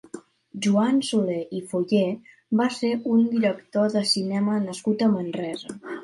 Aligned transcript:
Joan 0.65 0.95
Soler 1.09 1.41
i 1.57 1.59
Foyé 1.73 1.99
va 2.61 2.67
ser 2.77 2.89
un 3.17 3.21
director 3.33 3.91
de 3.97 4.03
cinema 4.13 4.55
nascut 4.65 5.05
a 5.09 5.11
Manresa. 5.17 5.77